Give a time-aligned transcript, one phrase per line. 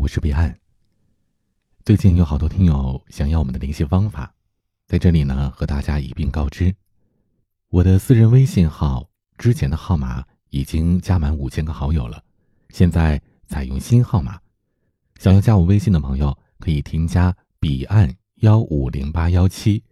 [0.00, 0.56] 我是彼岸。
[1.84, 4.32] 最近有好多听友想要我们的联系方法，
[4.86, 6.72] 在这里呢和大家一并告知，
[7.68, 12.22] 我的私人微信号之前的号码已经加满五千个好友了，
[12.68, 14.38] 现在采用新号码。
[15.18, 19.82] 想要加我微信的朋友可以添加彼岸幺五零八幺七，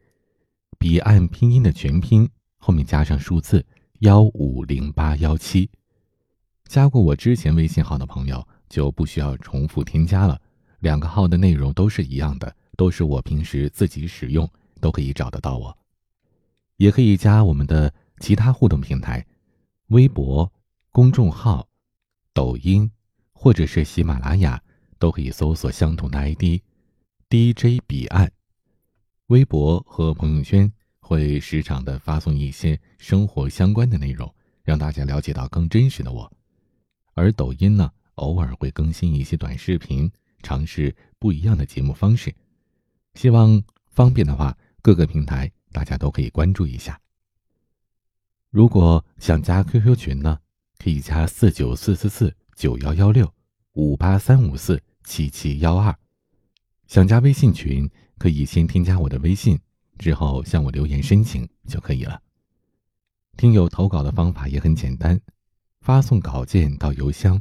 [0.79, 2.29] 彼岸拼音的全拼
[2.59, 3.67] 后面加上数字
[4.01, 5.69] 幺五零八幺七。
[6.69, 8.47] 加过我之前微信号的朋友。
[8.69, 10.41] 就不需要重复添加了，
[10.81, 14.49] 两个号的内容都是一样的，都是我平时自己使用，
[14.81, 15.77] 都可以找得到我。
[16.77, 19.27] 也可以加我们的其他互动平台，
[19.89, 20.53] 微博、
[20.91, 21.67] 公众号、
[22.35, 22.91] 抖音，
[23.33, 24.63] 或者是喜马拉雅，
[24.99, 28.31] 都可以搜索相同的 ID，DJ 彼岸。
[29.29, 36.31] 微博和朋友圈会时常的发送一些生活相关的内容，让大家了解到更真实的我。
[37.15, 37.91] 而抖音呢？
[38.17, 40.11] 偶尔会更新一些短视频，
[40.43, 42.35] 尝试不一样的节目方式。
[43.15, 47.01] 希望方便的话，各个平台大家都可以关注一下。
[48.51, 50.39] 如果想加 QQ 群呢，
[50.79, 53.33] 可以加四九四四四九幺幺六
[53.73, 55.95] 五八三五四七七幺二。
[56.87, 59.59] 想加微信群，可以先添加我的微信，
[59.99, 62.23] 之后向我留言申请就可以了。
[63.37, 65.21] 听友投稿的方法也很简单，
[65.81, 67.39] 发送稿件到邮箱。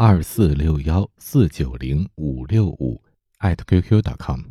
[0.00, 3.02] 二四六幺四九零五六五
[3.38, 4.42] 艾特 @QQ.com。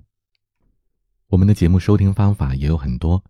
[1.29, 3.23] 我们的节目收听方法也有很多，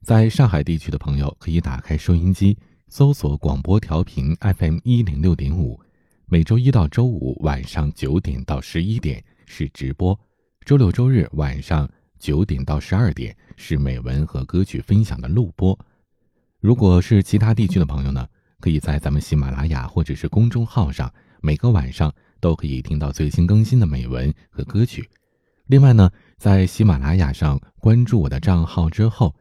[0.00, 2.56] 在上海地区的朋友可以打开收音机，
[2.86, 5.80] 搜索广播调频 FM 一零六点五。
[6.26, 10.16] 每周一到周五晚上九点到十一点是直播，
[10.64, 15.76] 周六周日晚上九点到十二点是美文和歌曲分享的录播。
[16.60, 18.24] 如果是其他地区的朋友呢，
[18.60, 21.12] 可以在咱们喜马拉雅或者是公众号上。
[21.40, 25.08] 每个晚上都可以听到最新更新的美文和歌曲。
[25.66, 29.34] 另外呢，在喜马拉雅上关注我的账号之后，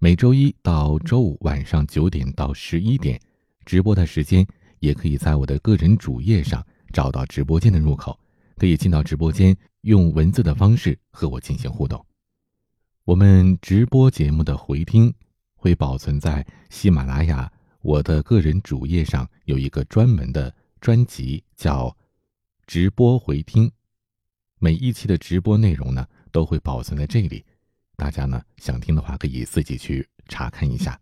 [0.00, 3.20] 每周一到周五晚上九点到十一点
[3.64, 4.46] 直播的时间，
[4.80, 8.18] 也可以在我的个人主页上找到直播间的入口，
[8.56, 12.04] 可以进到直播间，用文字的方式和我进行互动。
[13.04, 15.14] 我们直播节目的回听
[15.54, 17.50] 会保存在喜马拉雅
[17.82, 20.52] 我的个人主页上，有一个专门的。
[20.80, 21.96] 专辑叫
[22.66, 23.70] “直播回听”，
[24.58, 27.44] 每一期的直播内容呢都会保存在这里，
[27.96, 31.00] 大家呢想听的话可以自己去查看一下。